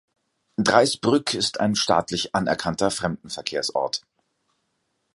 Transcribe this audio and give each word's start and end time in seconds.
Dreis-Brück 0.57 1.35
ist 1.35 1.59
ein 1.59 1.75
staatlich 1.75 2.33
anerkannter 2.33 2.89
Fremdenverkehrsort. 2.89 4.01